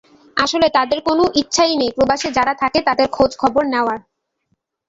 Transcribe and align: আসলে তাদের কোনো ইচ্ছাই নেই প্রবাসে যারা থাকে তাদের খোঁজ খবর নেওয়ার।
আসলে 0.37 0.67
তাদের 0.77 0.99
কোনো 1.07 1.23
ইচ্ছাই 1.41 1.73
নেই 1.81 1.91
প্রবাসে 1.97 2.29
যারা 2.37 2.53
থাকে 2.61 2.79
তাদের 2.87 3.07
খোঁজ 3.11 3.31
খবর 3.41 3.63
নেওয়ার। 3.73 3.99